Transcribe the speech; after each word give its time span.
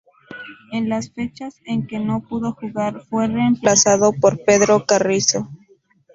En 0.71 0.89
las 0.89 1.11
fechas 1.11 1.57
en 1.63 1.85
que 1.85 1.99
no 1.99 2.21
pudo 2.21 2.53
jugar 2.53 3.03
fue 3.07 3.27
reemplazado 3.27 4.13
por 4.13 4.43
Pedro 4.43 4.83
Carrizo. 4.87 5.47